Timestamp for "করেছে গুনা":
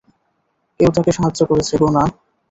1.49-2.03